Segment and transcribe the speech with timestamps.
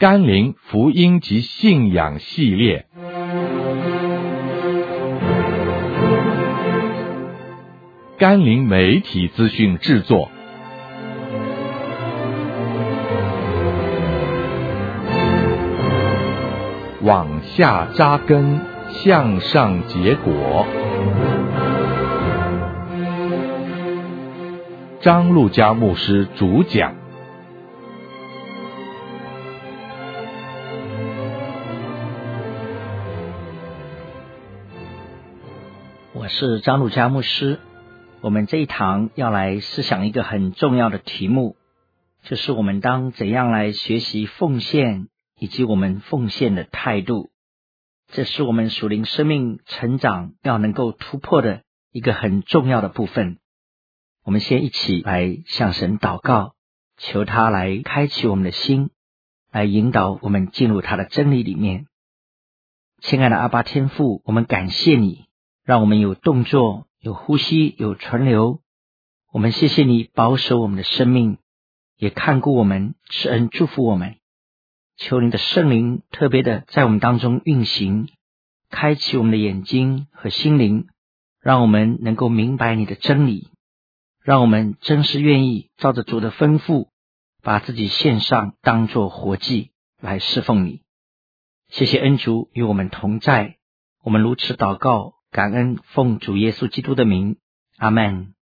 [0.00, 2.86] 甘霖福音及信仰系列，
[8.16, 10.30] 甘霖媒体资讯制作，
[17.02, 18.60] 往下扎根，
[18.90, 20.64] 向上结果。
[25.00, 27.07] 张路加牧师主讲。
[36.28, 37.58] 是张路佳牧师。
[38.20, 41.56] 我们这一堂要来思想一个很重要的题目，
[42.22, 47.30] 就是我们当怎样来学习奉献，以及我们奉献的态度。
[48.08, 53.38] 这是我们属灵生命成长要能够突破的一个很重要的部分。
[54.24, 56.54] 我们先一起来向神祷告，
[56.96, 58.90] 求他来开启我们的心，
[59.52, 61.86] 来引导我们进入他的真理里面。
[63.00, 65.27] 亲爱的阿巴天父，我们感谢你，
[65.68, 68.62] 让我们有动作、有呼吸、有存留。
[69.30, 71.36] 我们谢谢你保守我们的生命，
[71.98, 74.16] 也看顾我们，赐恩祝福我们。
[74.96, 78.08] 求你的圣灵特别的在我们当中运行，
[78.70, 80.86] 开启我们的眼睛和心灵，
[81.38, 83.50] 让我们能够明白你的真理。
[84.24, 86.88] 让我们真是愿意照着主的吩咐，
[87.42, 90.80] 把自己献上，当作活祭来侍奉你。
[91.68, 93.58] 谢谢恩主与我们同在，
[94.02, 97.36] 我们如此祷告，感恩奉主耶稣基督的名，
[97.76, 98.34] 阿门。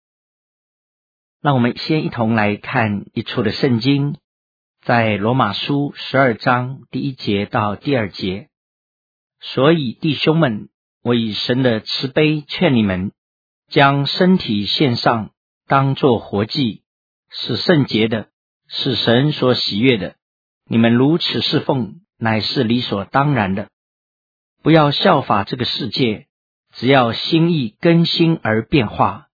[1.40, 4.16] 让我们先一同来看一处的圣经，
[4.82, 8.48] 在罗马书十二章第一节到第二节。
[9.40, 10.68] 所以弟兄们，
[11.02, 13.12] 我以神的慈悲劝你们，
[13.68, 15.30] 将身体献上。
[15.68, 16.84] 当作活祭，
[17.28, 18.28] 是圣洁的，
[18.68, 20.14] 是神所喜悦的。
[20.68, 23.68] 你们如此侍奉，乃是理所当然的。
[24.62, 26.28] 不要效法这个世界，
[26.76, 29.28] 只要心意更新而变化，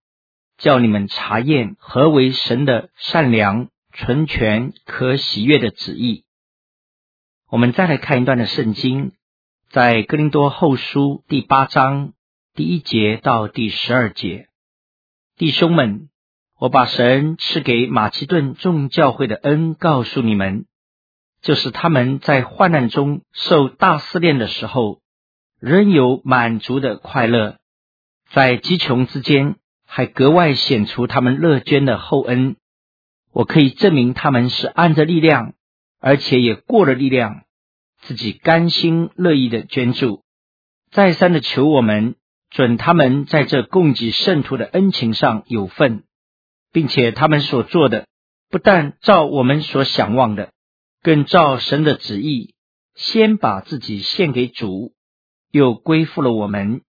[0.58, 6.24] 叫你们查验何为神的善良、纯全、可喜悦的旨意。
[7.50, 9.12] 我们再来看一段的圣经，
[9.70, 12.12] 在哥林多后书第八章
[12.54, 14.48] 第一节到第十二节，
[15.36, 16.08] 弟兄们。
[16.58, 20.66] 我把神赐给马其顿众教会的恩告诉你们，
[21.40, 25.01] 就是他们在患难中受大试炼的时候，
[25.62, 27.58] 仍有满足的快乐；
[28.32, 29.54] 在饥穷之间，
[29.86, 32.56] 还格外显出他们乐捐的厚恩。
[33.32, 35.54] 我可以证明他们是按着力量，
[36.00, 37.42] 而且也过了力量，
[38.00, 40.24] 自己甘心乐意的捐助，
[40.90, 42.16] 再三的求我们
[42.50, 46.02] 准他们在这供给圣徒的恩情上有份。
[46.72, 48.06] 并且他们所做的，
[48.48, 50.52] 不但照我们所想望的，
[51.02, 52.54] 更照神的旨意，
[52.94, 54.94] 先把自己献给主，
[55.52, 56.80] 又归附了我们。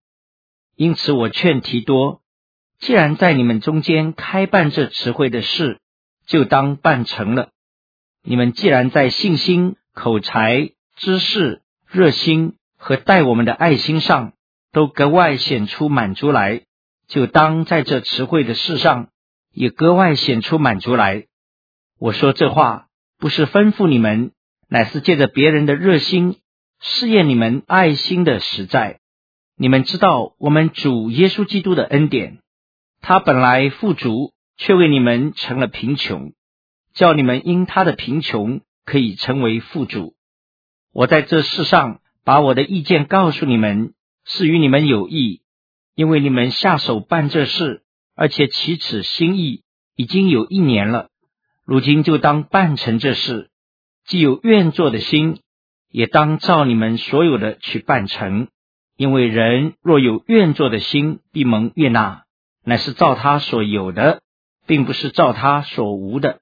[0.74, 2.22] 因此，我劝提多，
[2.78, 5.80] 既然在你们中间开办这词汇的事，
[6.26, 7.50] 就当办成了。
[8.22, 14.32] 你们既然在信心、口才、知识、热心和待我们的爱心上，
[14.72, 16.62] 都格外显出满足来，
[17.06, 19.08] 就当在这词汇的事上。
[19.54, 21.26] 也格外显出满足来。
[21.98, 22.86] 我说这话
[23.18, 24.32] 不是吩咐你们，
[24.66, 26.40] 乃是借着别人的热心
[26.84, 28.98] 试验你们爱心的实在。
[29.56, 32.40] 你们知道我们主耶稣基督的恩典，
[33.00, 36.32] 他本来富足，却为你们成了贫穷，
[36.92, 40.16] 叫你们因他的贫穷可以成为富足。
[40.92, 43.94] 我在这世上把我的意见告诉你们，
[44.24, 45.42] 是与你们有益，
[45.94, 47.84] 因为你们下手办这事。
[48.16, 49.62] 而且起此心意
[49.94, 51.10] 已经有一年了，
[51.64, 53.50] 如今就当办成这事。
[54.04, 55.41] 既有愿做的心，
[55.92, 58.48] 也当照你们所有的去办成。
[58.96, 62.24] 因为人若有愿做的心，必蒙悦纳，
[62.64, 64.20] 乃是照他所有的，
[64.66, 66.40] 并不是照他所无的。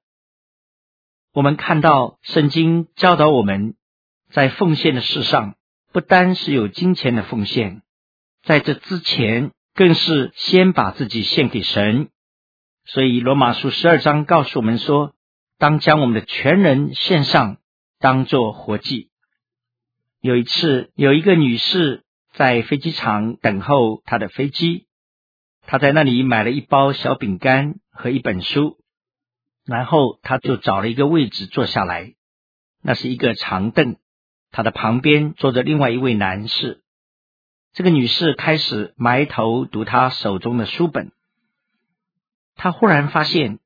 [1.34, 3.75] 我们看到圣经教导我们
[4.31, 5.56] 在奉献的事上，
[5.93, 7.82] 不单是有金钱的奉献，
[8.43, 9.50] 在这之前。
[9.73, 12.08] 更是先把自己献给神，
[12.85, 15.14] 所以罗马书十二章告诉我们说，
[15.58, 17.58] 当将我们的全人献上，
[18.00, 19.10] 当作活祭。
[20.20, 24.87] 有一次，有一个女士在飞机场等候她的飞机，
[25.67, 28.76] 她在那里买了一包小饼干和一本书，
[29.64, 32.12] 然后她就找了一个位置坐下来，
[32.82, 33.96] 那是一个长凳，
[34.50, 36.82] 她的旁边坐着另外一位男士。
[37.73, 41.12] 这个女士开始埋头读她手中的书本，
[42.56, 43.58] 她忽然发现，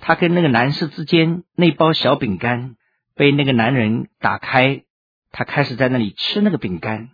[0.00, 2.74] 她跟那个男士之间那包小饼干
[3.14, 4.82] 被那个男人打开，
[5.30, 7.10] 他开始在那里吃那个饼干。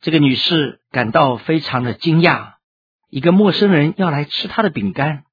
[0.00, 2.54] 这个女士感到非常的惊讶，
[3.08, 5.24] 一个陌生人要来吃她的饼干，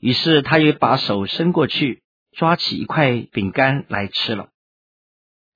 [0.00, 2.02] 于是她也把手伸过去，
[2.32, 4.48] 抓起一块饼干来吃了。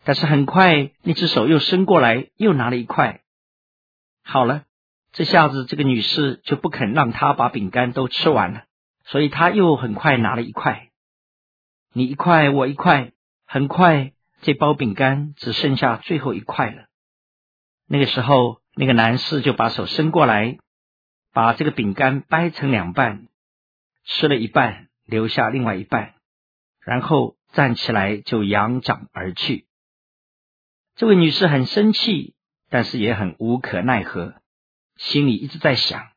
[0.04, 3.22] 但是很快，那只手又伸过来，又拿了一块。
[4.22, 4.64] 好了，
[5.12, 8.64] 这下子这个女士就不肯让她把饼干都吃完了，
[9.04, 10.90] 所以她又很快拿了一块。
[11.92, 13.12] 你一块，我一块，
[13.46, 14.12] 很快
[14.42, 16.86] 这包饼干只剩下最后一块了。
[17.86, 20.58] 那个时候，那个男士就把手伸过来，
[21.32, 23.28] 把这个饼干掰成两半，
[24.04, 26.14] 吃了一半，留下另外一半，
[26.80, 29.68] 然后站起来就扬长而去。
[30.96, 32.34] 这位女士很生气，
[32.68, 34.34] 但是也很无可奈何，
[34.96, 36.08] 心里一直在想：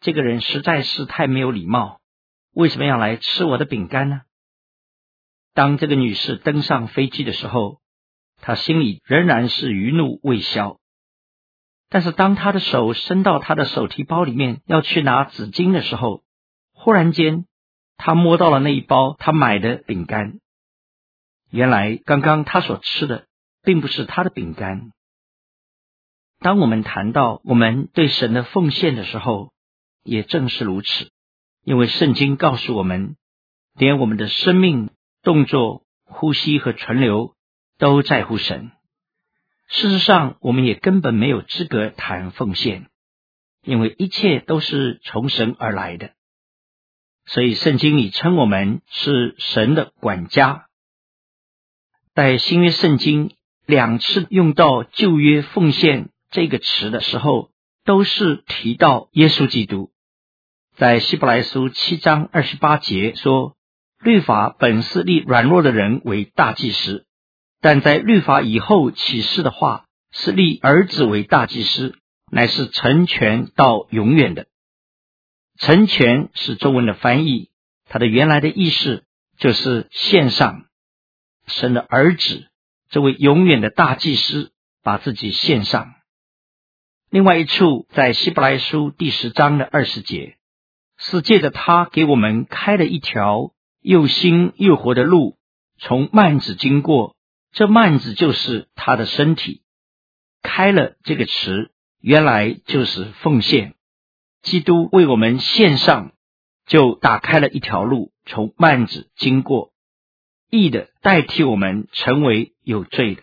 [0.00, 2.00] 这个人实在是太没有礼貌，
[2.52, 4.22] 为什么要来吃我的饼干呢？
[5.56, 7.80] 当这个女士登上飞机的时候，
[8.40, 10.78] 她心里仍然是余怒未消。
[11.88, 16.22] 但是当她的手伸到她的手提包里面要去拿纸巾的时候，
[16.72, 17.46] 忽然间
[17.96, 20.38] 她摸到了那一包她买的饼干。
[21.50, 23.26] 原来刚刚她所吃的。
[23.66, 24.92] 并不是她的饼干。
[26.38, 29.50] 当我们谈到我们对神的奉献的时候，
[30.04, 31.10] 也正是如此。
[31.64, 33.16] 因为圣经告诉我们，
[33.74, 34.90] 连我们的生命、
[35.26, 37.34] 动作、呼吸和存留
[37.78, 38.70] 都在乎神。
[39.66, 42.86] 事实上，我们也根本没有资格谈奉献，
[43.64, 46.12] 因为一切都是从神而来的。
[47.24, 50.68] 所以，圣经里称我们是神的管家。
[52.14, 53.32] 在新约圣经。
[53.68, 57.50] 两次用到旧约奉献这个词的时候，
[57.84, 59.90] 都是提到耶稣基督。
[60.76, 63.55] 在希伯来书七章二十八节说
[64.06, 67.06] ：“律法本是立软弱的人为大祭司，
[67.60, 71.96] 但在律法以后启示的话，是立儿子为大祭司，
[72.30, 74.46] 乃是成全到永远的。”
[75.58, 77.50] 成全是中文的翻译，
[77.84, 79.02] 它的原来的意思
[79.38, 80.66] 就是献上
[81.48, 82.46] 神的儿子。
[82.88, 84.52] 这位永远的大祭司
[84.84, 85.94] 把自己献上。
[87.10, 90.36] 另外一处，在希伯来书第十章的二十节，
[90.96, 93.50] 是借着他给我们开了一条
[93.86, 95.38] 又新又活的路，
[95.78, 97.14] 从幔子经过。
[97.52, 99.62] 这幔子就是他的身体。
[100.42, 103.76] 开了这个词，原来就是奉献。
[104.42, 106.14] 基督为我们献上，
[106.66, 109.72] 就打开了一条路，从幔子经过。
[110.50, 113.22] 义的代替我们成为有罪的，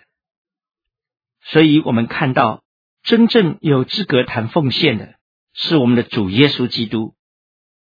[1.42, 2.64] 所以我们看到
[3.02, 5.16] 真正有资格谈奉献的
[5.54, 7.16] 是我们的主耶稣基督。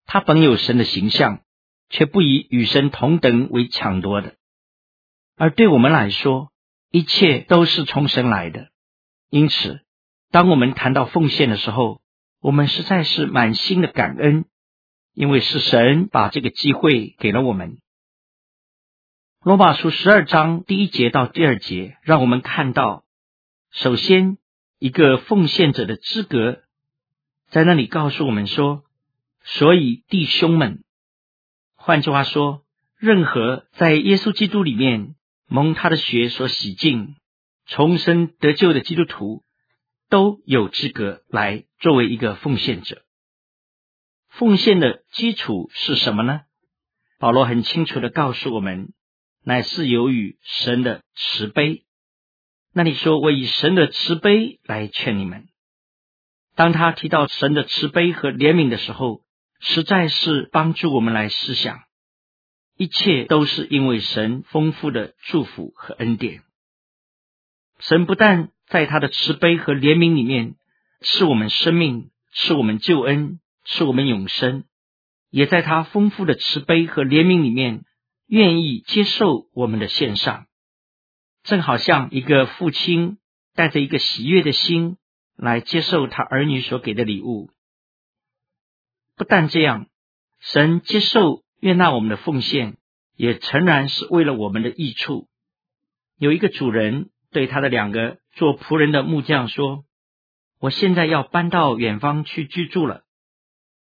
[0.06, 1.44] 他本有神的形象，
[1.90, 4.36] 却不以与神同等为抢夺的。
[5.36, 6.52] 而对我们来说，
[6.92, 8.70] 一切都是从神来的。
[9.30, 9.82] 因此，
[10.32, 12.02] 当我们谈到奉献的时候，
[12.40, 14.46] 我们实在是满心的感恩，
[15.14, 17.78] 因为是神把这个机会给了我们。
[19.44, 23.06] 罗马书十二章第一节到第二节，让我们看到，
[23.72, 24.38] 首先
[24.80, 26.64] 一个奉献者的资格，
[27.50, 28.84] 在那里告诉我们说，
[29.44, 30.84] 所以弟兄们，
[31.88, 32.66] 换句话说，
[32.98, 35.16] 任何在耶稣基督里面
[35.48, 37.16] 蒙他的血所洗净、
[37.66, 39.46] 重生得救的基督徒，
[40.10, 43.04] 都有资格来作为一个奉献者。
[44.28, 46.42] 奉献的基础是什么呢？
[47.20, 48.90] 保罗很清楚地告诉我们。
[49.46, 51.86] 乃是由于神的慈悲。
[52.74, 55.48] 那你说，我以神的慈悲来劝你们。
[56.54, 59.22] 当他提到神的慈悲和怜悯的时候，
[59.60, 61.80] 实在是帮助我们来思想，
[62.78, 66.44] 一切都是因为神丰富的祝福和恩典。
[67.80, 70.56] 神不但在他的慈悲和怜悯里面
[71.02, 74.64] 赐我们生命，赐我们救恩，赐我们永生，
[75.30, 77.84] 也在他丰富的慈悲和怜悯里面。
[78.30, 80.48] 愿意接受我们的献上，
[81.44, 83.20] 正好像一个父亲
[83.56, 84.98] 带着一个喜悦的心
[85.38, 87.50] 来接受他儿女所给的礼物。
[89.16, 89.88] 不但这样，
[90.42, 92.78] 神接受悦纳我们的奉献，
[93.16, 95.28] 也诚然是为了我们的益处。
[96.18, 99.86] 有一个主人对他的两个做仆人的木匠说
[100.60, 103.04] ：“我现在要搬到远方去居住了，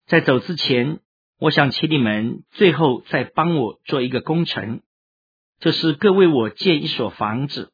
[0.06, 1.00] 在走之前。”
[1.40, 4.82] 我想请你们最后再帮我做一个工程，
[5.58, 7.72] 就是各为我建一所房子。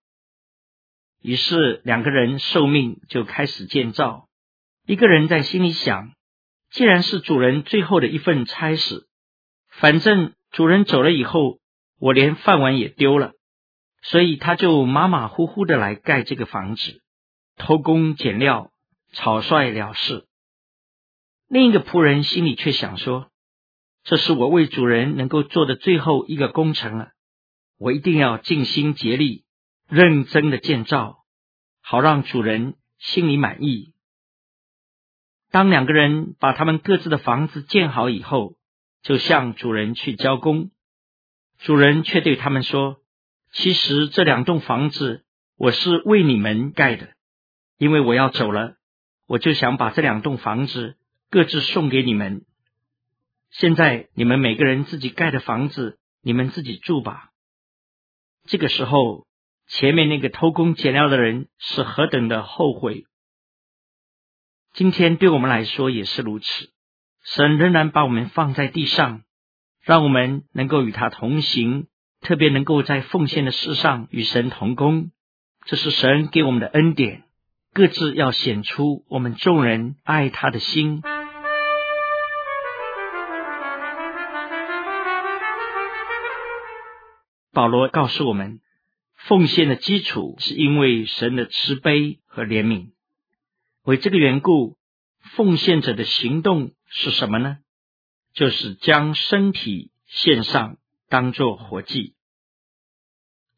[1.21, 4.29] 于是两个人受命就开始建造。
[4.87, 6.15] 一个人在心里想：
[6.71, 9.07] 既然是主人最后的一份差事，
[9.81, 11.59] 反正主人走了以后，
[11.99, 13.33] 我连饭碗也丢了，
[14.03, 17.01] 所以他就马马虎虎的来盖这个房子，
[17.57, 18.73] 偷工减料，
[19.15, 20.27] 草率了事。
[21.49, 23.31] 另一个仆人心里却想说
[24.05, 27.13] ：“这是我为主人能够做的最后一个工程了，
[27.79, 29.47] 我一定要尽心竭力，
[29.89, 31.25] 认真的建造，
[31.81, 33.95] 好让主人心里满意。”
[35.51, 38.57] 当两个人把他们各自的房子建好以后，
[39.03, 40.71] 就向主人去交工。
[41.59, 43.03] 主人却对他们说
[43.53, 45.25] ：“其实这两栋房子
[45.57, 47.15] 我是为你们盖的，
[47.77, 48.77] 因为我要走了，
[49.27, 50.97] 我就想把这两栋房子
[51.31, 52.45] 各自送给你们。
[53.51, 57.31] 现在你们每个人自己盖的房子，你们自己住吧。”
[58.47, 59.27] 这个时候，
[59.67, 63.05] 前面那个偷工减料的人是何等的后悔。
[64.73, 66.71] 今天对我们来说也是如此，
[67.33, 69.23] 神仍然把我们放在地上。
[69.83, 71.87] 让我们能够与他同行，
[72.21, 75.11] 特别能够在奉献的事上与神同工，
[75.65, 77.23] 这是神给我们的恩典。
[77.73, 81.03] 各自要显出我们众人爱他的心。
[87.53, 88.61] 保罗告诉我们，
[89.15, 92.89] 奉献的基础是因为神的慈悲和怜悯。
[93.85, 94.77] 为这个缘故，
[95.37, 97.59] 奉献者的行动是什么呢？
[98.35, 100.77] 就是将身体献上，
[101.09, 102.15] 当做活祭。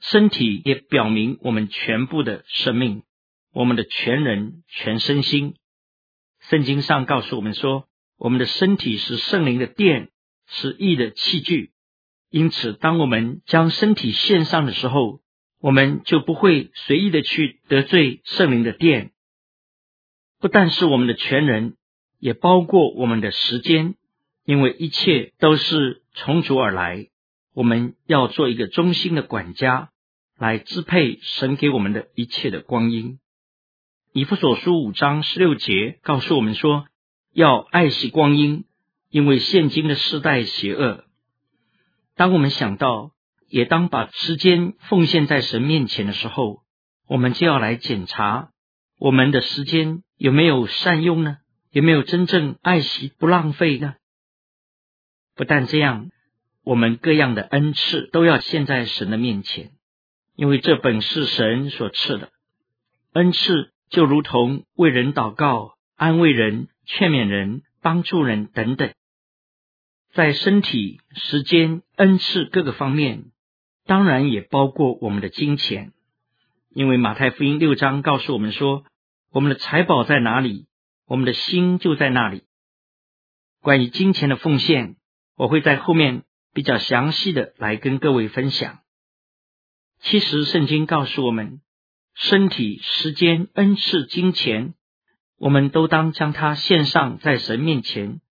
[0.01, 3.05] 身体也表明我们全部的生命，
[3.53, 5.57] 我们的全人、全身心。
[6.41, 10.11] 圣经上告诉我们说，我们的身体是圣灵的殿，
[10.47, 11.73] 是义的器具。
[12.31, 15.21] 因此，当我们将身体献上的时候，
[15.61, 19.13] 我们就不会随意的去得罪圣灵的殿。
[20.41, 21.77] 不但是我们的全人，
[22.23, 23.97] 也包括我们的时间。
[24.45, 27.07] 因为一切都是从主而来，
[27.55, 29.91] 我们要做一个忠心的管家，
[30.37, 33.21] 来支配神给我们的一切的光阴。
[34.13, 36.87] 以弗所书五章十六节告诉我们说，
[37.33, 38.65] 要爱惜光阴，
[39.11, 41.05] 因为现今的世代邪恶。
[42.17, 43.13] 当我们想到
[43.49, 46.63] 也当把时间奉献在神面前的时候，
[47.07, 48.51] 我们就要来检查
[48.99, 51.37] 我们的时间有没有善用呢？
[51.73, 53.95] 有没有真正爱惜不浪费呢？
[55.35, 56.11] 不但这样，
[56.63, 59.71] 我们各样的恩赐都要献在神的面前，
[60.37, 62.31] 因为这本是神所赐的。
[63.15, 68.93] 恩赐，就如同为人祷告、安慰人、劝勉人、帮助人等等，
[70.13, 73.31] 在身体、时间、恩赐各个方面，
[73.87, 75.95] 当然也包括我们的金钱，
[76.75, 78.85] 因为马太福音六章告诉我们说，
[79.31, 80.67] 我们的财宝在哪里，
[81.13, 82.45] 我们的心就在那里。
[83.61, 84.97] 关于金钱的奉献。
[85.37, 86.23] 我会在后面
[86.55, 88.79] 比较详细的来跟各位分享。
[90.01, 91.61] 其实圣经告诉我们，
[92.15, 94.73] 身体、时间、恩赐、金钱，
[95.37, 98.23] 我们都当将它献上在神面前。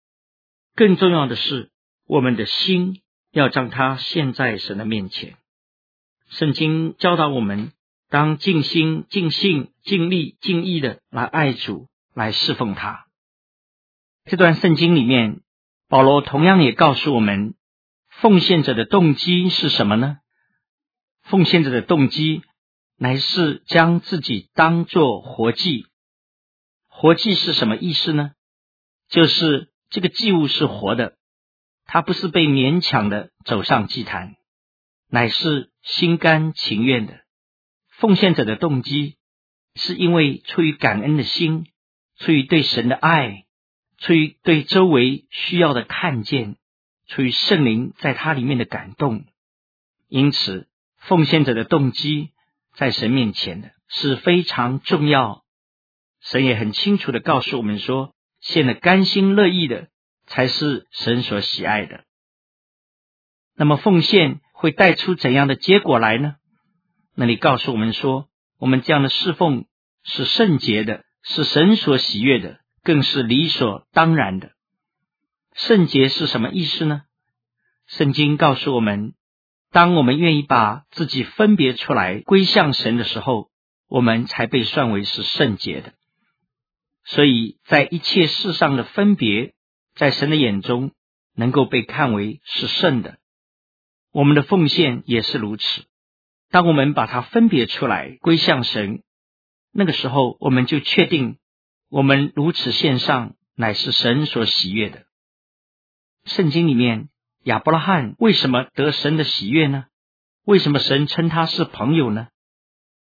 [0.74, 1.70] 更重要的是，
[2.06, 5.36] 我们的心要将它献在神的面前。
[6.28, 7.72] 圣经教导我们，
[8.08, 13.06] 当尽心、尽性、尽力、尽意的来爱主，来侍奉他。
[14.24, 15.40] 这段圣经里面。
[15.88, 17.56] 保罗同样也告诉我们，
[18.06, 20.18] 奉献者的动机是什么呢？
[21.22, 22.42] 奉献者的动机
[22.96, 25.86] 乃是将自己当作活祭。
[26.86, 28.30] 活祭是什么意思呢？
[29.08, 31.16] 就是这个祭物是活的，
[31.86, 34.36] 它不是被勉强的走上祭坛，
[35.08, 37.18] 乃是心甘情愿的。
[37.88, 39.16] 奉献者的动机
[39.74, 41.66] 是因为出于感恩的心，
[42.20, 43.44] 出于对神的爱。
[43.98, 46.56] 出于对周围需要的看见，
[47.06, 49.26] 出于圣灵在他里面的感动，
[50.08, 52.30] 因此奉献者的动机
[52.72, 55.44] 在神面前的是非常重要。
[56.22, 59.88] 神也很清楚的告诉我们说，献的甘心乐意的
[60.26, 62.04] 才是神所喜爱的。
[63.54, 66.36] 那么奉献会带出怎样的结果来呢？
[67.14, 69.66] 那里告诉我们说，我们这样的侍奉
[70.04, 72.60] 是圣洁的，是神所喜悦的。
[72.82, 74.52] 更是理所当然的。
[75.52, 77.02] 圣洁是什么意思呢？
[77.86, 79.12] 圣经告诉我们，
[79.70, 83.50] 当我们愿意把自己分别出来归向神的时候，
[83.86, 85.92] 我们才被算为是圣洁的。
[87.04, 89.52] 所以在一切事上的分别，
[89.94, 90.92] 在神的眼中
[91.34, 93.18] 能够被看为是圣的。
[94.10, 95.84] 我们的奉献也是如此。
[96.50, 99.02] 当我们把它分别出来归向神，
[99.72, 101.38] 那个时候我们就确定。
[101.88, 105.06] 我们如此献上，乃是神所喜悦的。
[106.24, 107.08] 圣经里面，
[107.42, 109.86] 亚伯拉罕为什么得神的喜悦呢？
[110.44, 112.28] 为什么神称他是朋友呢？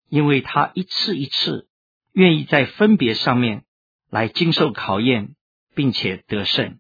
[0.10, 1.68] 因为他一次一次
[2.14, 3.66] 愿意在分别上面
[4.10, 5.36] 来经受考验，
[5.76, 6.80] 并且得胜。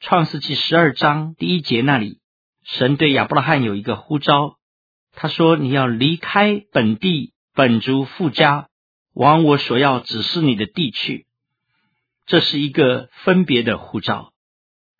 [0.00, 2.20] 创世纪十二章第一节那里，
[2.64, 4.58] 神对亚伯拉罕有一个呼召，
[5.12, 8.67] 他说：“你要离开本地、本族、父家，
[9.18, 11.26] 往我所要指示你的地去。”
[12.26, 14.32] 这是一个分别的护照，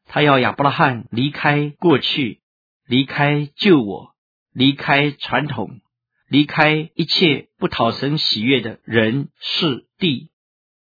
[0.06, 2.40] 他要亚伯拉罕离开过去，
[2.86, 4.14] 离开旧我，
[4.52, 5.80] 离开传统，
[6.26, 10.30] 离开一切不讨神喜悦的人事地，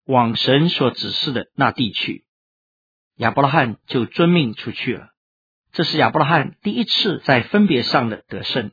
[0.05, 2.25] 往神所指示的那地去。
[3.17, 5.09] 亚伯拉罕就遵命出去了。
[5.71, 8.71] 这是亚伯拉罕第一次在分别上的得胜。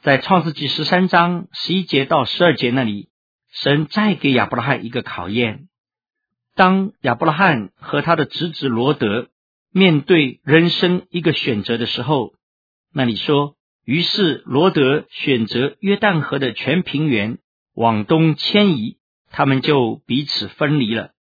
[0.00, 3.08] 在创世纪十三章十一节到十二节那里，
[3.52, 5.68] 神再给亚伯拉罕一个考验。
[6.54, 9.28] 当亚伯拉罕和他的侄子罗德
[9.70, 12.34] 面对人生一个选择的时候，
[12.92, 17.38] 那里说，于是罗德选择约旦河的全平原
[17.74, 18.98] 往东迁移，
[19.30, 21.12] 他们就彼此分离了。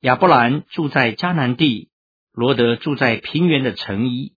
[0.00, 1.90] 亚伯兰住在迦南地，
[2.32, 4.34] 罗德住在平原的城邑，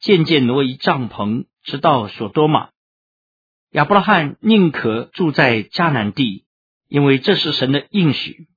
[0.00, 2.70] 渐渐挪移帐篷，直到所多玛。
[3.70, 6.44] 亚伯拉罕宁可住在迦南地，
[6.88, 8.48] 因为这是神的应许。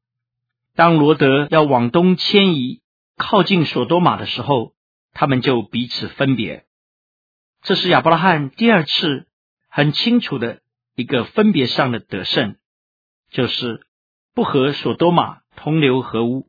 [0.74, 2.82] 当罗德要往东迁移，
[3.18, 4.74] 靠近所多玛的时候，
[5.14, 6.66] 他们就彼此分别。
[7.62, 9.28] 这是亚伯拉罕第二次
[9.70, 10.62] 很清楚的
[10.96, 12.56] 一个分别上的得胜，
[13.30, 13.86] 就是
[14.34, 16.48] 不和所多玛同流合污。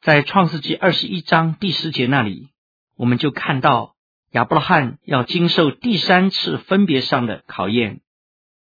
[0.00, 2.48] 在创世纪二十一章第十节那里，
[2.96, 3.94] 我们就看到
[4.30, 8.00] 亚伯拉罕要经受第三次分别上的考验。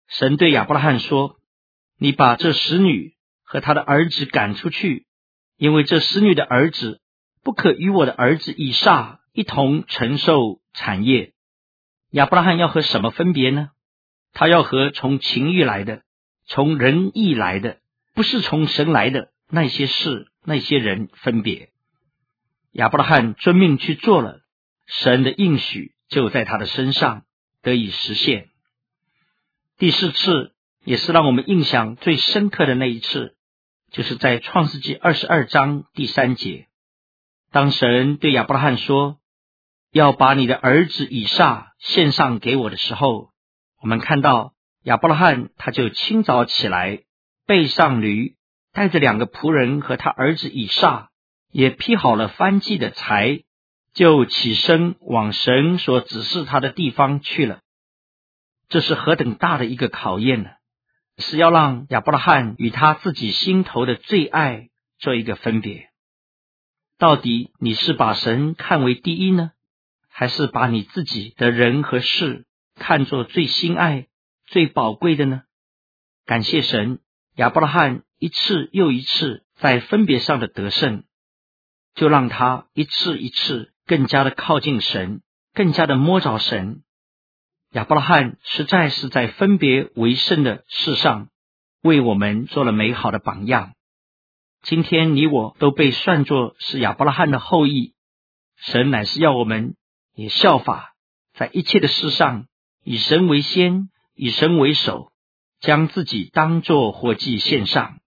[0.07, 1.39] 神对亚伯拉罕说
[2.01, 3.13] ：“你把这使女。”
[3.51, 5.07] 和他的儿子赶出去，
[5.57, 7.01] 因为这使女的儿子
[7.43, 11.33] 不可与我的儿子以撒一同承受产业。
[12.11, 13.71] 亚伯拉罕要和什么分别呢？
[14.31, 16.03] 他要和从情欲来的、
[16.45, 17.79] 从人意来的，
[18.13, 21.71] 不是从神来的那些事、那些人分别。
[22.71, 24.39] 亚伯拉罕遵命去做了，
[24.87, 27.25] 神的应许就在他的身上
[27.61, 28.47] 得以实现。
[29.77, 33.35] 第四次也是让我们印象最深刻的那一次。
[33.91, 36.67] 就是在创世纪二十二章第三节，
[37.51, 39.17] 当神对亚伯拉罕说
[39.91, 43.31] ：“要把你的儿子以撒献上给我的时候，
[43.81, 47.01] 我们看到亚伯拉罕他就清早起来，
[47.45, 48.37] 背上驴，
[48.71, 51.09] 带着两个仆人和他儿子以撒，
[51.51, 53.41] 也劈好了燔祭的柴，
[53.93, 57.59] 就起身往神所指示他的地方去了。
[58.69, 60.49] 这是何等大的一个考验呢？”
[61.21, 64.67] 是要让亚伯拉罕与他自己心头的最爱
[64.99, 65.89] 做一个分别。
[66.97, 69.51] 到底你是把神看为第一呢，
[70.09, 74.07] 还是把你自己的人和事看作最心爱、
[74.45, 75.43] 最宝贵的呢？
[76.25, 76.99] 感谢神，
[77.35, 81.05] 亚伯拉罕一次又一次在分别上的得胜，
[81.95, 86.83] 就让他一次一次更加的靠近神，更加的摸着神。
[87.71, 91.29] 亚伯拉罕实在是在分别为圣的事上，
[91.81, 93.75] 为我们做了美好的榜样。
[94.61, 97.93] 今天你我都被算作是亚伯拉罕的后裔，
[98.57, 99.75] 神乃是要我们
[100.13, 100.95] 也效法，
[101.33, 102.47] 在一切的事上
[102.83, 105.13] 以神为先，以神为首，
[105.61, 107.99] 将自己当作活祭献上。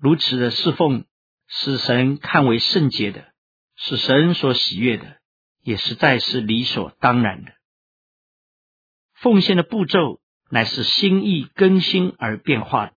[0.00, 1.04] 如此的侍奉，
[1.46, 3.28] 是神看为圣洁的，
[3.76, 5.18] 是神所喜悦的，
[5.62, 7.52] 也实在是理所当然的。
[9.20, 12.92] 奉献的步骤乃是心意更新而变化，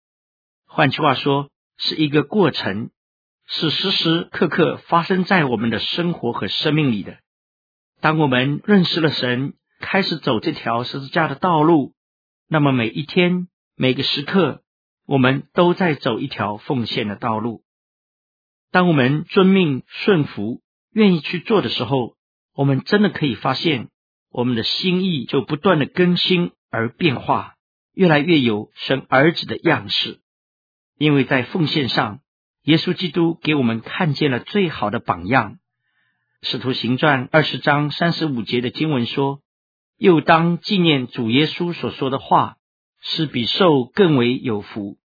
[0.68, 2.92] 换句话说，是一个过程，
[3.48, 7.18] 是时时刻刻发生在我们的生活和生命里的。
[8.02, 11.96] 当我们认识了神，开始走这条十字架的道路，
[12.48, 14.62] 那么每一天、每个时刻，
[15.08, 17.64] 我们都在走一条奉献的道路。
[18.70, 22.16] 当我们遵命顺服、愿意去做的时候，
[22.54, 23.90] 我们真的可以发现。
[24.32, 27.56] 我们的心意就不断的更新而变化，
[27.94, 30.22] 越来越有神儿子的样式。
[30.98, 32.22] 因为在奉献上，
[32.64, 35.58] 耶稣基督给我们看见了最好的榜样。
[36.42, 39.42] 使徒行传二十章三十五节的经文说
[40.00, 42.56] ：“又当纪念主耶稣所说的话，
[43.02, 44.98] 是比受更为有福。”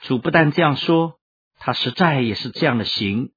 [0.00, 1.18] 主不但这样说，
[1.58, 3.32] 他实在也是这样的行。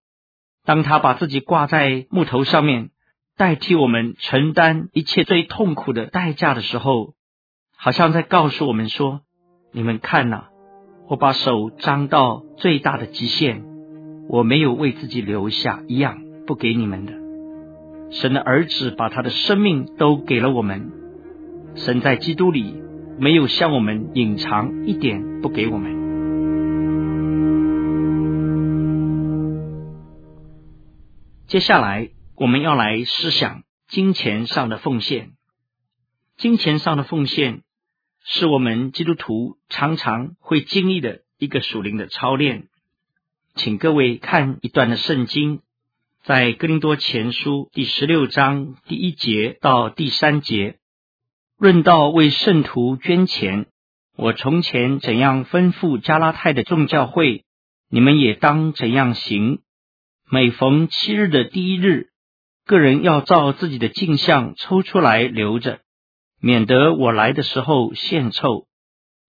[0.64, 2.92] 当他把自己挂在木头上面。
[3.36, 7.16] 代替我们承担一切最痛苦的代价的时候，
[7.76, 9.22] 好像在告诉我们说
[9.74, 10.50] ：“你们看呐，
[11.08, 13.64] 我把手张到最大的极限，
[14.30, 17.14] 我没有为自己留下一样不给你们的。”
[18.12, 20.92] 神的儿子把他的生命都给了我们。
[21.74, 22.80] 神在基督里
[23.18, 26.04] 没有向我们隐藏一点不给我们。
[31.48, 32.10] 接下来
[32.44, 35.32] 我们要来思想金钱上的奉献。
[36.36, 37.64] 金钱上的奉献
[38.26, 42.68] 是我们基督徒常常会经历的一个属灵的操练。
[43.56, 45.62] 请各位看一段的圣经，
[46.24, 50.80] 在哥林多前书第十六章第一节到第三节，
[51.58, 53.68] 论到为圣徒捐钱，
[54.18, 57.46] 我从前怎样吩咐加拉太的众教会，
[57.90, 59.62] 你们也当怎样行。
[60.30, 62.10] 每逢七日的第一日，
[62.66, 65.82] 个人要照自己的镜像抽出来留着，
[66.40, 68.68] 免得我来的时候献臭。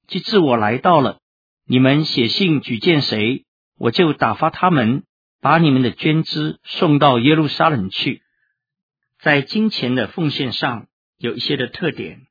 [0.07, 1.18] 及至我来到了，
[1.66, 3.44] 你们写信举荐谁，
[3.79, 5.05] 我就打发他们
[5.40, 8.23] 把你们的捐资送到耶路撒冷去。
[9.20, 12.27] 在金钱的奉献上有一些的特点。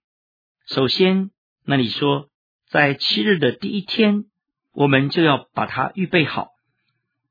[0.67, 1.31] 首先，
[1.65, 2.29] 那里说，
[2.69, 4.25] 在七日的第一天，
[4.71, 6.49] 我们就要把它预备好。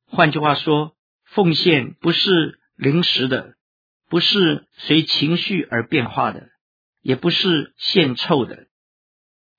[0.06, 3.54] 换句话说，奉献不是临时的，
[4.12, 6.50] 不是随情绪而变化的，
[7.00, 8.66] 也不是献臭的。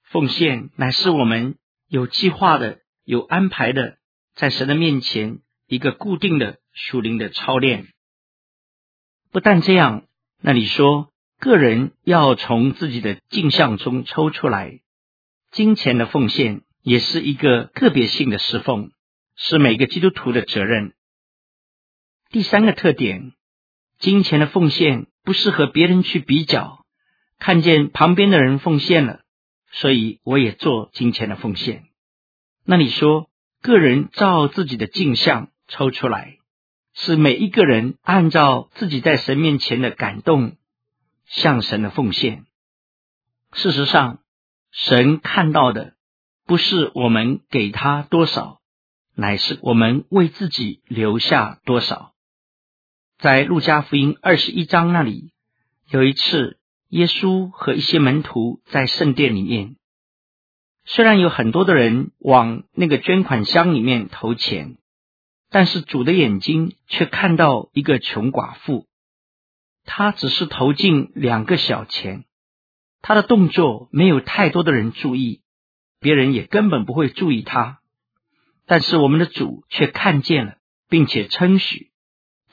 [0.04, 3.98] 奉献乃是我们有计划的、有安排的，
[4.36, 7.88] 在神的面前一个固定的属灵的操练。
[9.32, 10.06] 不但这样，
[10.40, 14.82] 那你说个人要从自己的镜像中抽出来，
[15.50, 18.92] 金钱的奉献也是一个个别性的侍奉，
[19.36, 20.94] 是每个基督徒的责任。
[22.30, 23.34] 第三个特点，
[24.04, 26.84] 金钱的奉献不是和别人去比较，
[27.40, 29.22] 看见旁边的人奉献了，
[29.72, 31.86] 所以我也做金钱的奉献。
[32.66, 33.30] 那你说，
[33.62, 36.36] 个人照自己的镜像抽出来，
[36.94, 40.58] 是每一个人按照自己在神面前的感动
[41.26, 42.44] 向神的奉献。
[43.54, 44.20] 事实上，
[44.70, 45.94] 神看到的
[46.46, 48.60] 不是我们给他多少，
[49.16, 52.13] 乃是我们为自己留下多少。
[53.24, 55.32] 在路加福音二十一章那里，
[55.90, 56.58] 有一次，
[56.90, 59.78] 耶稣和一些门徒在圣殿里面，
[60.84, 64.76] 虽然有很多的人往那个捐款箱里面投钱，
[65.50, 68.88] 但是主的眼睛却看到一个穷寡妇，
[69.86, 72.26] 他只是投进两个小钱，
[73.02, 75.44] 他的动作没有太多的人注意，
[76.02, 77.80] 别人也根本不会注意他，
[78.66, 80.58] 但是我们的主却看见了，
[80.90, 81.93] 并且称许。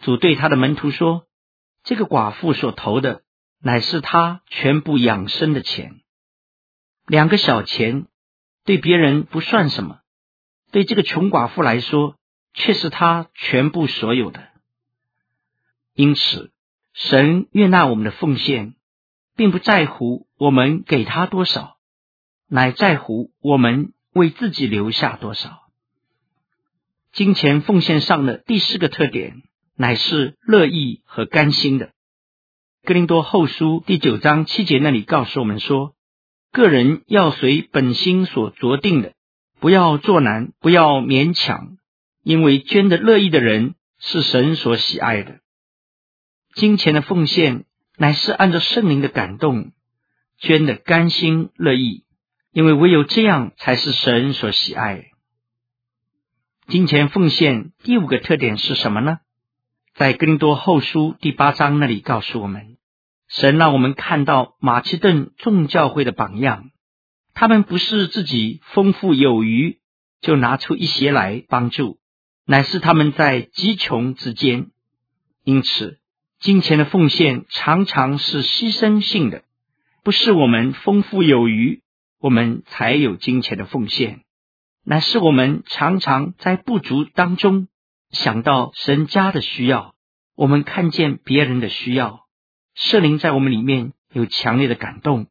[0.01, 1.27] 主对他的门徒说
[1.85, 3.23] ：“这个寡妇所投的，
[3.61, 6.01] 乃是他全部养生的钱。
[7.07, 8.07] 两个小钱
[8.65, 10.01] 对别人不算什么，
[10.73, 12.17] 对这个穷寡妇来说，
[12.55, 14.49] 却是他全部所有的。
[15.93, 16.51] 因此，
[16.95, 18.75] 神悦纳我们的奉献，
[19.37, 21.77] 并不在乎我们给他多少，
[22.47, 25.61] 乃在乎我们为自己留下多少。
[27.13, 29.43] 金钱奉献上的第四个特点。”
[29.81, 31.93] 乃是乐意和甘心的。
[32.85, 35.95] 哥林多后书第九章七节那里告诉我们说：
[36.53, 39.15] 个人要随本心所酌定的，
[39.59, 41.79] 不要作难，不要勉强，
[42.23, 45.41] 因为捐的乐意的人是神所喜爱的。
[46.53, 47.65] 金钱的奉献
[47.97, 49.73] 乃是按照圣灵的感动
[50.37, 52.05] 捐的甘心乐意，
[52.53, 55.07] 因为唯有这样才是神所喜爱。
[56.69, 59.21] 金钱奉献第五个特点是什么呢？
[60.01, 62.79] 在哥林多后书第八章那里告诉我们，
[63.29, 66.71] 神让我们看到马其顿众教会的榜样，
[67.35, 69.79] 他们不是自己丰富有余
[70.23, 71.99] 就拿出一些来帮助，
[72.47, 74.69] 乃是他们在极穷之间。
[75.45, 75.99] 因此，
[76.39, 79.43] 金钱的奉献常常是牺牲性的，
[80.03, 81.83] 不是我们丰富有余，
[82.19, 84.23] 我们才有金钱的奉献，
[84.83, 87.69] 乃是我们常常在不足当中。
[88.11, 89.95] 想到神家的需要，
[90.35, 92.27] 我们看见别人的需要，
[92.75, 95.29] 圣灵在我们里面有强烈的感动，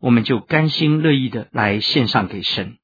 [0.00, 2.78] 我们就甘心乐意的来献上给神。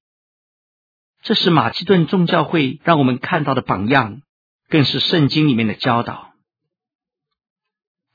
[1.22, 4.22] 这是马其顿众教会让我们看到的榜样，
[4.68, 6.32] 更是圣经里面的教导。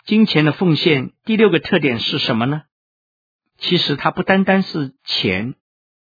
[0.06, 2.64] 金钱的奉献第六个特点是什么呢？
[3.58, 5.56] 其实它不单单是钱，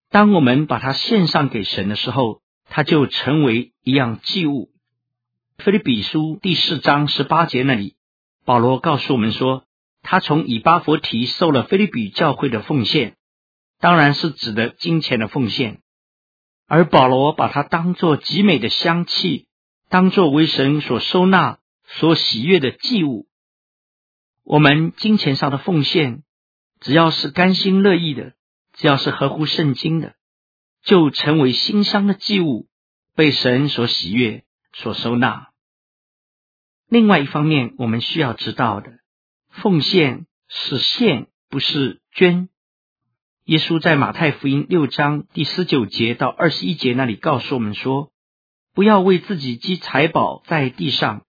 [0.09, 4.71] 当我们把它献上给神的时候，它就成为一样祭物。
[5.59, 7.97] 腓立比书第四章十八节那里，
[8.45, 9.65] 保罗告诉我们说，
[10.01, 13.17] 他从以巴弗提受了腓立比教会的奉献，
[13.77, 15.81] 当然是指的金钱的奉献。
[16.65, 19.47] 而保罗把它当作极美的香气，
[19.89, 23.27] 当作为神所收纳、所喜悦的祭物。
[24.45, 26.23] 我们金钱上的奉献，
[26.79, 28.31] 只要是甘心乐意的，
[28.75, 30.15] 只要是合乎圣经的，
[30.83, 32.69] 就成为馨香的祭物，
[33.13, 35.48] 被神所喜悦、所收纳。
[36.89, 38.93] 另外一方面，我们需要知道的，
[39.49, 42.49] 奉献是献，不是捐。
[43.45, 48.11] 耶稣在马太福音六章第十九节到二十一节那里告诉我们说
[48.73, 51.25] ：“不要为自己积财宝在地上，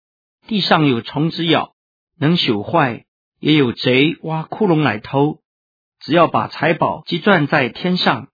[0.46, 1.74] 地上有虫子咬，
[2.18, 3.04] 能朽坏；
[3.38, 5.40] 也有贼挖窟窿来偷。
[5.98, 8.28] 只要把财宝积攒在天上，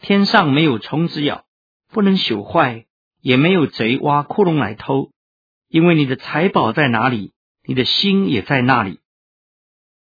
[0.00, 1.44] 天上没有虫子咬，
[1.90, 2.86] 不能朽坏，
[3.20, 5.11] 也没有贼挖窟窿来偷。
[5.72, 7.32] 因为你的财宝在哪里，
[7.66, 9.00] 你的心也在那里。”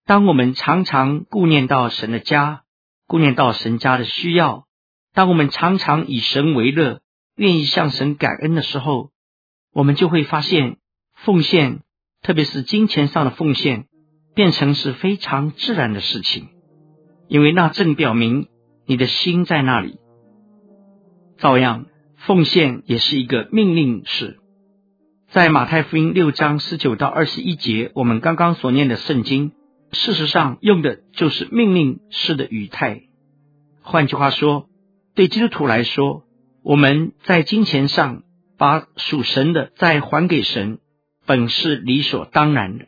[0.05, 2.65] 当我们常常顾念到神的家，
[3.07, 4.67] 顾念到神家的需要，
[5.15, 7.01] 当我们常常以神为乐，
[7.37, 9.11] 愿意向神感恩的时候，
[9.73, 10.79] 我们就会发现
[11.15, 11.83] 奉献，
[12.23, 13.87] 特别是金钱上的奉献，
[14.35, 16.49] 变成是非常自然的事情，
[17.29, 18.49] 因为那正表明
[18.85, 20.01] 你的心在那里。
[21.39, 24.41] 照样，奉献也是一个命令式，
[25.33, 29.53] 在马太福音六章十九到二十一节，我们刚刚所念的圣经。
[29.91, 33.05] 事实上，用的就是命令式的语态。
[33.81, 34.69] 换句话说，
[35.15, 36.25] 对基督徒来说，
[36.63, 38.25] 我们在金钱上
[38.59, 40.81] 把属神的再还给神，
[41.25, 42.85] 本是理所当然的。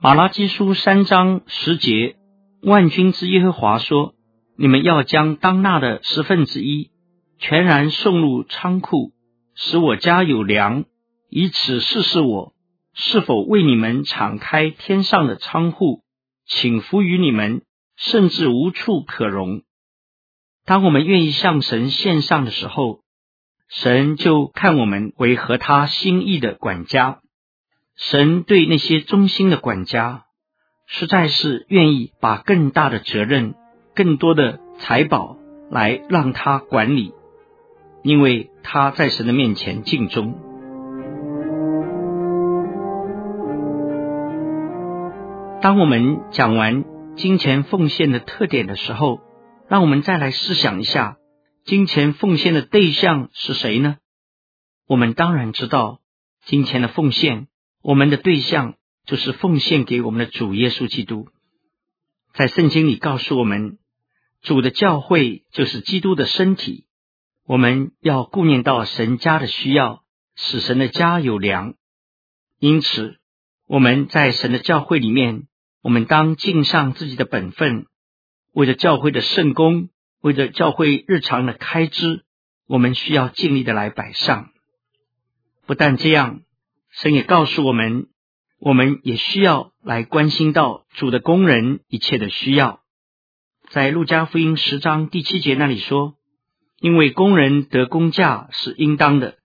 [0.00, 2.16] 马拉基书三章十节，
[2.64, 4.14] 万军之耶和华说
[4.58, 6.90] ：“你们要将当纳的十分之一
[7.38, 9.12] 全然送入仓库，
[9.54, 10.84] 使我家有粮，
[11.28, 12.54] 以此试试我。”
[13.00, 16.02] 是否为你们敞开天上的窗户，
[16.46, 17.62] 请服于你们，
[17.96, 19.62] 甚至无处可容？
[20.64, 23.02] 当我们愿意向神献上的时候，
[23.68, 27.20] 神就看我们为合他心意的管家。
[27.94, 30.24] 神对那些忠心的管家，
[30.88, 33.54] 实在是愿意把更大的责任、
[33.94, 35.36] 更多的财宝
[35.70, 37.12] 来让他管理，
[38.02, 40.47] 因为他在神的面前尽忠。
[45.60, 46.84] 当我们讲完
[47.16, 49.20] 金钱奉献的特点的时候，
[49.68, 51.16] 让我们再来思想一下，
[51.64, 53.96] 金钱奉献的对象是谁呢？
[54.86, 56.00] 我们当然知道，
[56.44, 57.48] 金钱的奉献，
[57.82, 61.26] 我们的对象就是奉献给我们的主耶稣基督。
[62.34, 63.78] 在圣经里告诉我们，
[64.40, 66.86] 主的教会就是基督的身体，
[67.44, 70.04] 我们要顾念到神家的需要，
[70.36, 71.74] 使神的家有粮。
[72.60, 73.18] 因此，
[73.68, 75.44] 我们在神的教会里面。
[75.80, 77.86] 我们当尽上自己的本分，
[78.52, 82.24] 为着教会的圣工，为着教会日常的开支，
[82.66, 84.50] 我们需要尽力的来摆上。
[85.66, 86.40] 不但这样，
[86.90, 88.08] 神也告诉我们，
[88.58, 92.80] 我们也需要来关心到主的工人一切的需要。
[93.70, 96.16] 在路加福音十章第七节那里说
[96.80, 99.38] ：“因为工人得工价是应当的。”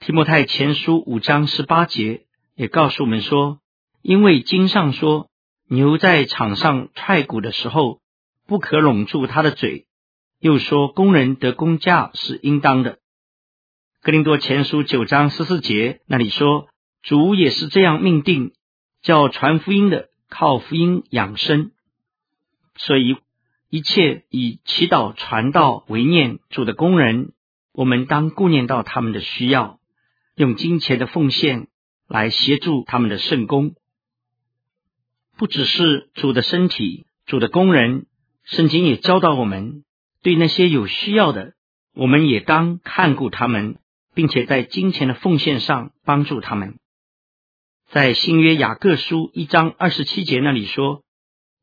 [0.00, 2.24] 提摩太前书五章十八节
[2.58, 3.60] 也告诉我们说。
[4.02, 5.28] 因为经上说，
[5.68, 8.00] 牛在场上踹鼓的时候，
[8.46, 9.86] 不可拢住它的嘴；
[10.40, 12.98] 又说，工人得工价是应当的。
[14.02, 16.68] 哥林多前书九章十四节那里说，
[17.02, 18.52] 主也是这样命定，
[19.02, 21.70] 叫传福音的靠福音养生。
[22.76, 23.16] 所以，
[23.68, 27.32] 一切以祈祷传道为念主的工人，
[27.72, 29.78] 我们当顾念到他们的需要，
[30.36, 31.68] 用金钱的奉献
[32.08, 33.74] 来协助他们的圣工。
[35.36, 38.06] 不只是主的身体，主的工人，
[38.44, 39.84] 圣经也教导我们，
[40.22, 41.52] 对那些有需要的，
[41.94, 43.76] 我们也当看顾他们，
[44.14, 46.78] 并且在金钱的奉献上帮助他们。
[47.90, 51.04] 在新约雅各书一章二十七节那里说：“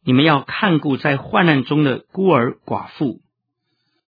[0.06, 3.22] 你们要看顾在患难中的孤儿寡妇。”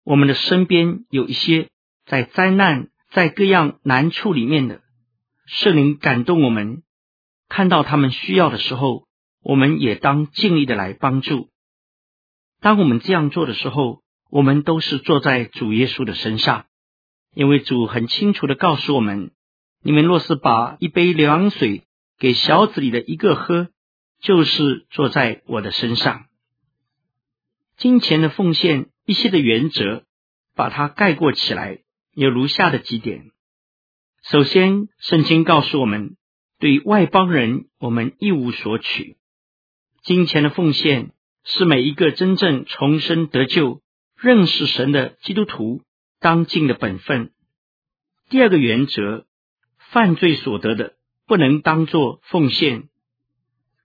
[0.05, 1.69] 我们的身边有一些
[2.05, 4.81] 在灾难、在各样难处里面的，
[5.45, 6.83] 圣灵感动我们，
[7.49, 9.05] 看到他们需要的时候。
[9.47, 11.51] 我们也当尽力的来帮助。
[12.61, 16.65] 当我们这样做的时候，我们都是坐在主耶稣的身上，
[17.35, 19.29] 因为主很清楚的告诉我们：
[19.83, 21.83] 你们若是把一杯凉水
[22.17, 23.69] 给小子里的一个喝，
[24.19, 26.25] 就是坐在我的身上。
[27.77, 30.05] 金钱的奉献一些的原则，
[30.55, 31.83] 把它概括起来，
[32.15, 33.29] 有如下的几点：
[34.27, 36.17] 首先，圣经告诉我们，
[36.57, 39.17] 对外邦人，我们一无所取。
[40.01, 41.11] 金钱的奉献
[41.43, 43.83] 是每一个真正重生得救、
[44.17, 45.83] 认识神的基督徒
[46.19, 47.33] 当尽的本分。
[48.27, 49.27] 第二个原则，
[49.91, 50.95] 犯罪所得的
[51.27, 52.89] 不能当作奉献，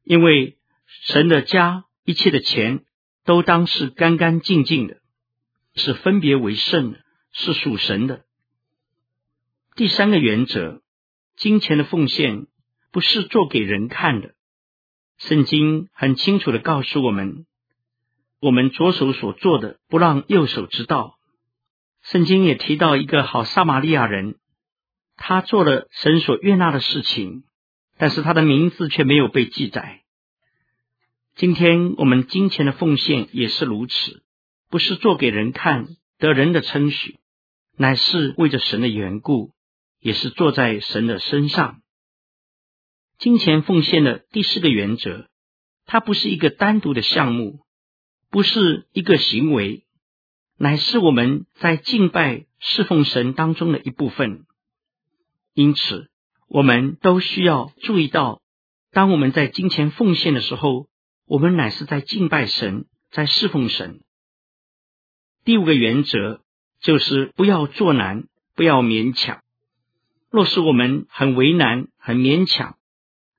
[0.04, 0.56] 因为
[1.04, 2.86] 神的家一切的钱
[3.26, 5.02] 都当是干干净净的，
[5.74, 7.00] 是分别为圣的，
[7.30, 8.24] 是属神的。
[9.80, 10.82] 第三个原则，
[11.38, 12.48] 金钱的奉献
[12.92, 14.34] 不是做给人看的。
[15.16, 17.46] 圣经很清楚地告诉我们，
[18.42, 21.14] 我们左手所做的，不让右手知道。
[22.02, 24.36] 圣经也提到一个好撒玛利亚人，
[25.16, 27.44] 他做了神所悦纳的事情，
[27.96, 30.02] 但是他的名字却没有被记载。
[31.36, 34.22] 今天我们金钱的奉献也是如此，
[34.68, 35.86] 不是做给人看，
[36.18, 37.18] 得人的称许，
[37.78, 39.52] 乃是为着神的缘故，
[40.00, 41.82] 也是坐在神的身上。
[43.18, 45.28] 金钱奉献的第四个原则，
[45.84, 47.60] 它不是一个单独的项目，
[48.30, 49.84] 不是一个行为。
[50.56, 54.46] 乃是我们在敬拜侍奉神当中的一部分，
[55.54, 56.10] 因此
[56.48, 58.42] 我们都需要注意到，
[58.90, 60.88] 当我们在金钱奉献的时候，
[61.26, 64.00] 我们乃是在敬拜神，在侍奉神。
[65.44, 66.42] 第五个原则
[66.80, 69.42] 就是不要作难，不要勉强。
[70.30, 72.76] 若是我们很为难、很勉强，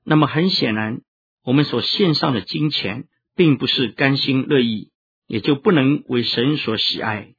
[0.04, 1.02] 那么很显然，
[1.44, 4.90] 我们所献上的金钱并不是甘心乐意。
[5.28, 7.36] 也就不能为神所喜爱。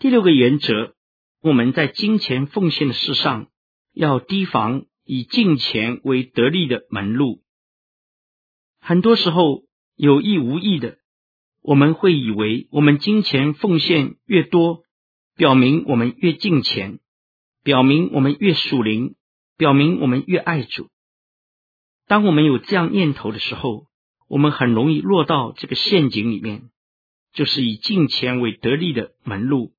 [0.00, 0.96] 第六个原则，
[1.40, 3.46] 我们在金钱奉献的事上，
[3.94, 7.44] 要提防以金钱为得利的门路。
[8.80, 9.62] 很多时候
[9.94, 10.98] 有意无意的，
[11.62, 14.82] 我们会以为我们金钱奉献越多，
[15.36, 16.98] 表明我们越敬钱，
[17.68, 19.14] 表明我们越属灵，
[19.58, 20.88] 表明我们越爱主。
[22.06, 23.84] 当我们有这样念头的时候，
[24.26, 26.70] 我们很容易落到这个陷阱里面，
[27.34, 29.74] 就是以金钱为得利的门路。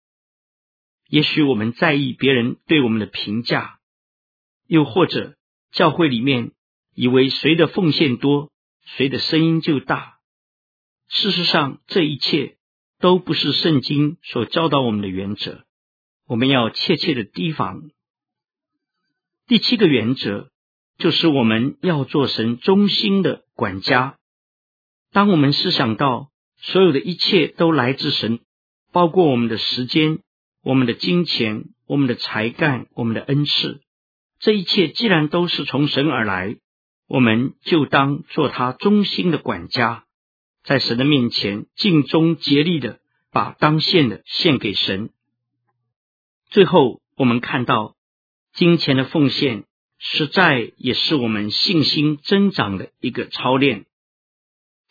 [1.08, 3.80] 也许我们在意别人对我们的评价，
[4.68, 5.36] 又或者
[5.72, 6.52] 教会里面
[6.94, 8.52] 以为谁的奉献多，
[8.86, 10.20] 谁的声音就大。
[11.08, 12.58] 事实上，这一切
[13.00, 15.66] 都不是圣经所教导我们的原则。
[16.30, 17.90] 我们要切切的提防。
[19.48, 20.52] 第七个原则
[21.00, 24.20] 就是我们要做神忠心的管家。
[25.12, 28.42] 当我们思想到所有的一切都来自神，
[28.92, 30.20] 包括我们的时间、
[30.62, 33.82] 我们的金钱、我们的才干、我们的恩赐，
[34.38, 36.58] 这一切既然都是从神而来，
[37.08, 40.04] 我们就当做他忠心的管家，
[40.64, 43.00] 在神的面前尽忠竭力的
[43.32, 45.10] 把当献的献给神。
[46.50, 47.96] 最后，我们看到
[48.54, 49.66] 金钱的奉献，
[50.00, 53.86] 实在也是我们信心增长的一个操练。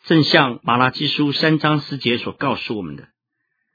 [0.05, 3.09] 正像马拉基书三章四节所告诉我们的，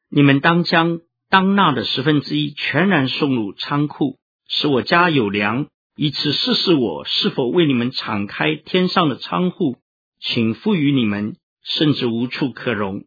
[0.09, 4.19] 你们当将当纳的十分之一全然送入仓库，
[4.49, 9.77] 使我家有粮，以此试试我是否为你们敞开天上的仓库，
[10.21, 13.05] 请赋予你们，甚至无处可容。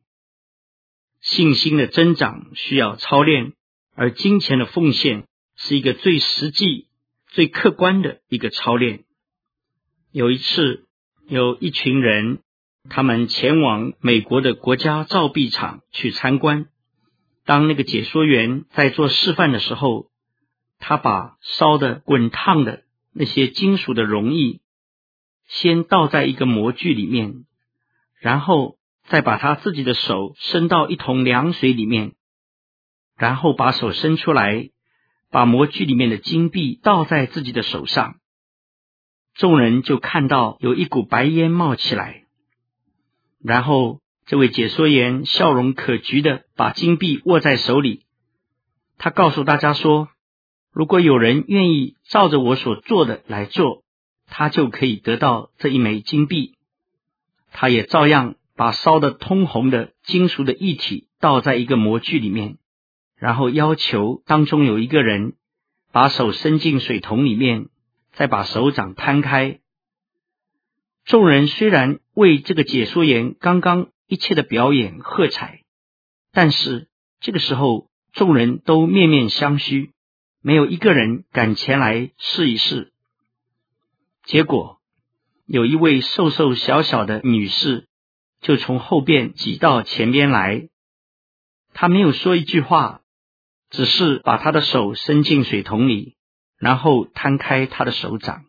[1.19, 3.53] 信心的增长需要操练，
[3.97, 6.87] 而金钱的奉献是一个最实际、
[7.27, 9.05] 最客观的一个操练。
[10.11, 10.85] 有一次，
[11.27, 12.39] 有一群人。
[12.89, 16.67] 他们前往美国的国家造币厂去参观。
[17.43, 20.09] 当那个解说员在做示范的时候，
[20.79, 24.61] 他把烧的滚烫的那些金属的溶液
[25.47, 27.43] 先倒在一个模具里面，
[28.21, 28.77] 然后
[29.09, 32.13] 再把他自己的手伸到一桶凉水里面，
[33.17, 34.69] 然后把手伸出来，
[35.31, 38.15] 把模具里面的金币倒在自己的手上。
[39.33, 42.23] 众人就看到有一股白烟冒起来。
[43.43, 48.03] 然后，这位解说员笑容可掬的把金币握在手里。
[48.97, 50.09] 他告诉大家说
[50.73, 53.83] ：“如果有人愿意照着我所做的来做，
[54.25, 56.55] 他就可以得到这一枚金币。”
[57.53, 62.57] 他也照样把烧得通红的金属的液体倒在一个模具里面，
[63.17, 65.33] 然后要求当中有一个人
[65.91, 67.69] 把手伸进水桶里面，
[68.13, 69.59] 再把手掌摊开。
[71.03, 75.63] 众人虽然为这个解说员刚刚一切的表演喝彩，
[76.31, 76.89] 但是
[77.19, 79.89] 这个时候众人都面面相觑，
[80.41, 82.91] 没有一个人敢前来试一试。
[84.25, 84.79] 结果
[85.45, 87.87] 有一位瘦瘦小小的女士
[88.41, 90.67] 就从后边挤到前边来，
[91.73, 93.01] 她没有说一句话，
[93.69, 96.15] 只是把他的手伸进水桶里，
[96.57, 98.45] 然后摊开他的手掌。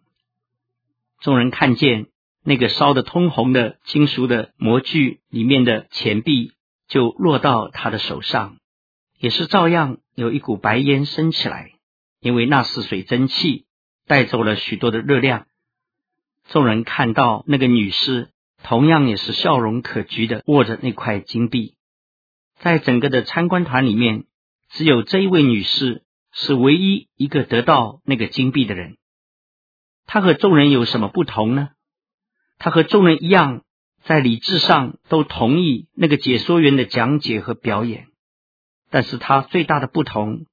[1.21, 2.07] 众人看见。
[2.45, 6.53] 那个烧得通红的金属的模具里面的钱币
[6.87, 8.57] 就落到他的手上，
[9.19, 11.73] 也是照样有一股白烟升起来，
[12.21, 13.66] 因为那是水蒸气
[14.07, 15.47] 带走了许多的热量。
[16.49, 18.31] 众人看到那个女士，
[18.62, 21.75] 同样也是笑容可掬的握着那块金币。
[22.61, 24.25] 在整个的参观团里面，
[24.71, 26.03] 只有这一位女士
[26.33, 28.97] 是唯一一个得到那个金币的人。
[30.07, 31.71] 她和众人有什么不同呢？
[32.59, 33.62] 她和众人一样，
[34.03, 38.09] 在理智上都同意那个解说员的讲解和表演，
[38.91, 40.47] 但是她最大的不同，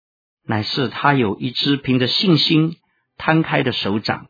[0.43, 2.75] 乃是她有一只凭着信心
[3.17, 4.27] 摊开的手掌。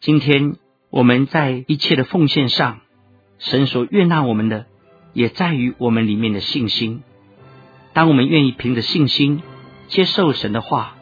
[0.00, 0.56] 今天
[0.90, 2.80] 我们在一切的奉献上，
[3.38, 4.66] 神所悦纳我们的，
[5.12, 7.02] 也在于我们里面的信心。
[7.94, 9.42] 当我们愿意凭着信心
[9.88, 10.96] 接受神的话，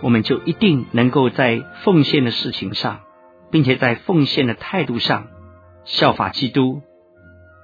[0.00, 3.00] 我们就一定能够在奉献的事情上，
[3.50, 5.28] 并且在奉献的态度上
[5.84, 6.82] 效法基督，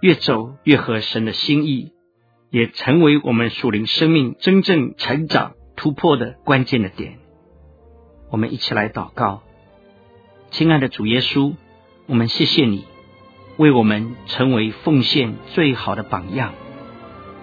[0.00, 1.92] 越走越合神的心意，
[2.50, 7.18] 也成为我们属灵生命真正成长突破的关键的点。
[8.30, 9.42] 我们一起来祷告。
[10.50, 11.54] 亲爱的主耶稣，
[12.06, 12.84] 我们谢谢你
[13.56, 16.54] 为我们成为奉献最好的榜样。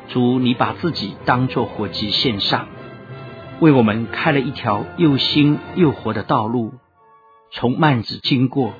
[0.10, 2.68] 主，你把自己当作火祭献上，
[3.60, 6.74] 为我们开了一条又新又活的道路，
[7.52, 8.74] 从幔子经过。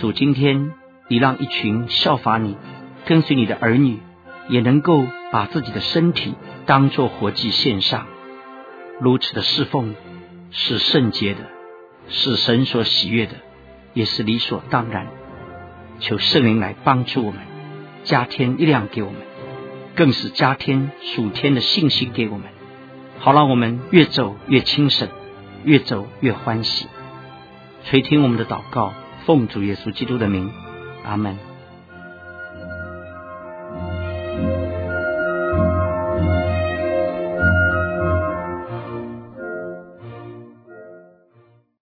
[0.00, 0.72] 主，今天
[1.08, 2.56] 你让一群效法你、
[3.04, 3.98] 跟随你的儿女，
[4.48, 6.34] 也能够把自己的身体
[6.66, 8.06] 当作活祭献上，
[9.00, 9.94] 如此的侍奉
[10.50, 11.40] 是圣洁的。
[12.08, 13.34] 是神所喜悦的，
[13.94, 15.06] 也是理所当然。
[16.00, 17.40] 求圣灵来帮助我们，
[18.02, 19.20] 加添力量给我们，
[19.94, 22.46] 更是加添属天的信心给我们，
[23.18, 25.08] 好让我们越走越轻省，
[25.64, 26.86] 越走越欢喜。
[27.84, 28.94] 垂听我们的祷告，
[29.26, 30.50] 奉主耶稣基督的名，
[31.04, 31.51] 阿门。